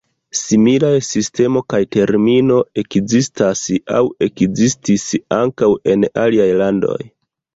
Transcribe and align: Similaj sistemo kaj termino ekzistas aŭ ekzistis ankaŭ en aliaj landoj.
Similaj 0.37 0.95
sistemo 1.07 1.61
kaj 1.73 1.79
termino 1.95 2.57
ekzistas 2.83 3.61
aŭ 3.99 4.01
ekzistis 4.29 5.05
ankaŭ 5.41 5.69
en 5.95 6.09
aliaj 6.25 6.49
landoj. 6.63 6.99